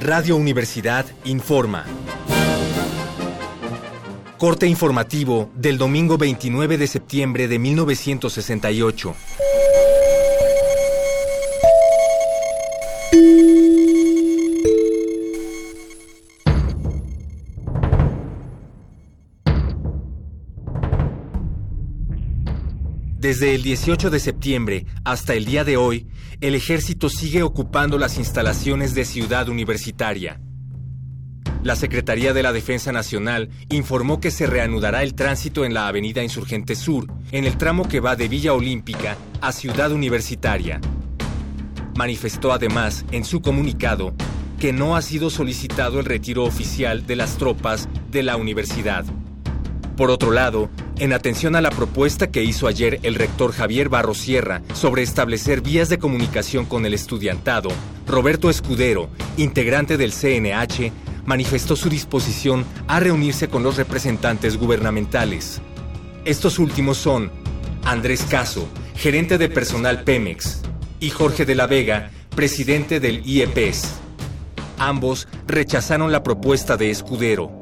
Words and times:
Radio 0.00 0.34
Universidad 0.36 1.04
informa. 1.24 1.84
Corte 4.38 4.66
informativo 4.66 5.50
del 5.54 5.76
domingo 5.76 6.16
29 6.16 6.78
de 6.78 6.86
septiembre 6.86 7.48
de 7.48 7.58
1968. 7.58 9.14
Desde 23.20 23.54
el 23.54 23.62
18 23.62 24.08
de 24.08 24.18
septiembre 24.18 24.86
hasta 25.04 25.34
el 25.34 25.44
día 25.44 25.62
de 25.62 25.76
hoy, 25.76 26.06
el 26.40 26.54
ejército 26.54 27.10
sigue 27.10 27.42
ocupando 27.42 27.98
las 27.98 28.16
instalaciones 28.16 28.94
de 28.94 29.04
Ciudad 29.04 29.50
Universitaria. 29.50 30.40
La 31.62 31.76
Secretaría 31.76 32.32
de 32.32 32.42
la 32.42 32.54
Defensa 32.54 32.92
Nacional 32.92 33.50
informó 33.68 34.20
que 34.20 34.30
se 34.30 34.46
reanudará 34.46 35.02
el 35.02 35.12
tránsito 35.12 35.66
en 35.66 35.74
la 35.74 35.86
Avenida 35.86 36.22
Insurgente 36.22 36.74
Sur, 36.74 37.12
en 37.30 37.44
el 37.44 37.58
tramo 37.58 37.86
que 37.86 38.00
va 38.00 38.16
de 38.16 38.26
Villa 38.26 38.54
Olímpica 38.54 39.18
a 39.42 39.52
Ciudad 39.52 39.92
Universitaria. 39.92 40.80
Manifestó 41.98 42.54
además 42.54 43.04
en 43.12 43.26
su 43.26 43.42
comunicado 43.42 44.14
que 44.58 44.72
no 44.72 44.96
ha 44.96 45.02
sido 45.02 45.28
solicitado 45.28 46.00
el 46.00 46.06
retiro 46.06 46.44
oficial 46.44 47.06
de 47.06 47.16
las 47.16 47.36
tropas 47.36 47.86
de 48.10 48.22
la 48.22 48.38
universidad. 48.38 49.04
Por 49.98 50.10
otro 50.10 50.30
lado, 50.30 50.70
en 51.00 51.14
atención 51.14 51.56
a 51.56 51.62
la 51.62 51.70
propuesta 51.70 52.30
que 52.30 52.44
hizo 52.44 52.66
ayer 52.66 53.00
el 53.02 53.14
rector 53.14 53.52
Javier 53.52 53.88
Barro 53.88 54.14
Sierra 54.14 54.60
sobre 54.74 55.02
establecer 55.02 55.62
vías 55.62 55.88
de 55.88 55.98
comunicación 55.98 56.66
con 56.66 56.84
el 56.84 56.92
estudiantado, 56.92 57.70
Roberto 58.06 58.50
Escudero, 58.50 59.08
integrante 59.38 59.96
del 59.96 60.12
CNH, 60.12 60.92
manifestó 61.24 61.74
su 61.74 61.88
disposición 61.88 62.66
a 62.86 63.00
reunirse 63.00 63.48
con 63.48 63.62
los 63.62 63.78
representantes 63.78 64.58
gubernamentales. 64.58 65.62
Estos 66.26 66.58
últimos 66.58 66.98
son 66.98 67.32
Andrés 67.82 68.26
Caso, 68.28 68.68
gerente 68.94 69.38
de 69.38 69.48
personal 69.48 70.04
Pemex, 70.04 70.60
y 71.00 71.08
Jorge 71.08 71.46
de 71.46 71.54
la 71.54 71.66
Vega, 71.66 72.10
presidente 72.36 73.00
del 73.00 73.26
IEPES. 73.26 73.94
Ambos 74.76 75.28
rechazaron 75.46 76.12
la 76.12 76.22
propuesta 76.22 76.76
de 76.76 76.90
Escudero. 76.90 77.59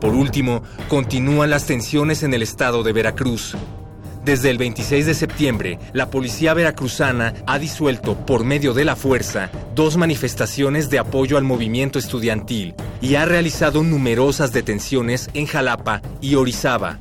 Por 0.00 0.14
último, 0.14 0.62
continúan 0.88 1.50
las 1.50 1.66
tensiones 1.66 2.22
en 2.22 2.32
el 2.32 2.42
estado 2.42 2.82
de 2.82 2.92
Veracruz. 2.92 3.54
Desde 4.24 4.50
el 4.50 4.56
26 4.56 5.06
de 5.06 5.14
septiembre, 5.14 5.78
la 5.92 6.10
policía 6.10 6.54
veracruzana 6.54 7.34
ha 7.46 7.58
disuelto 7.58 8.16
por 8.26 8.44
medio 8.44 8.72
de 8.72 8.84
la 8.84 8.96
fuerza 8.96 9.50
dos 9.74 9.96
manifestaciones 9.96 10.88
de 10.88 10.98
apoyo 10.98 11.36
al 11.36 11.44
movimiento 11.44 11.98
estudiantil 11.98 12.74
y 13.00 13.14
ha 13.14 13.24
realizado 13.26 13.82
numerosas 13.82 14.52
detenciones 14.52 15.28
en 15.34 15.46
Jalapa 15.46 16.00
y 16.20 16.34
Orizaba. 16.34 16.98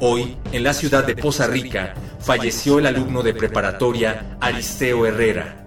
Hoy, 0.00 0.36
en 0.52 0.64
la 0.64 0.74
ciudad 0.74 1.06
de 1.06 1.14
Poza 1.14 1.46
Rica, 1.46 1.94
falleció 2.20 2.78
el 2.78 2.86
alumno 2.86 3.22
de 3.22 3.34
preparatoria 3.34 4.36
Aristeo 4.40 5.06
Herrera. 5.06 5.66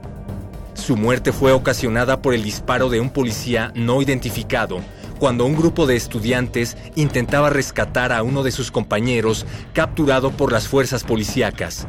Su 0.74 0.98
muerte 0.98 1.32
fue 1.32 1.52
ocasionada 1.54 2.22
por 2.22 2.34
el 2.34 2.44
disparo 2.44 2.90
de 2.90 3.00
un 3.00 3.10
policía 3.10 3.72
no 3.76 4.02
identificado 4.02 4.82
cuando 5.20 5.46
un 5.46 5.56
grupo 5.56 5.86
de 5.88 5.96
estudiantes 5.96 6.78
intentaba 6.96 7.50
rescatar 7.50 8.12
a 8.12 8.24
uno 8.24 8.44
de 8.44 8.52
sus 8.52 8.72
compañeros 8.72 9.46
capturado 9.74 10.32
por 10.32 10.52
las 10.52 10.68
fuerzas 10.68 11.04
policíacas. 11.04 11.88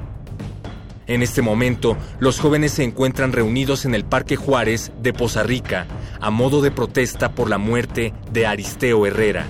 En 1.07 1.23
este 1.23 1.41
momento, 1.41 1.97
los 2.19 2.41
jóvenes 2.41 2.73
se 2.73 2.83
encuentran 2.83 3.33
reunidos 3.33 3.85
en 3.85 3.95
el 3.95 4.05
Parque 4.05 4.35
Juárez 4.35 4.91
de 5.03 5.13
Poza 5.13 5.45
Rica 5.45 5.87
a 6.21 6.31
modo 6.31 6.63
de 6.63 6.73
protesta 6.73 7.33
por 7.33 7.49
la 7.49 7.59
muerte 7.59 8.13
de 8.33 8.47
Aristeo 8.47 9.07
Herrera. 9.07 9.47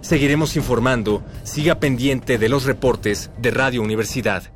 Seguiremos 0.00 0.56
informando, 0.56 1.22
siga 1.44 1.80
pendiente 1.80 2.38
de 2.38 2.48
los 2.48 2.64
reportes 2.64 3.30
de 3.38 3.50
Radio 3.50 3.82
Universidad. 3.82 4.55